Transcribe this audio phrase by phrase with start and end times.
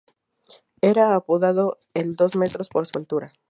[0.81, 3.33] Era apodado el "dos metros" por su altura.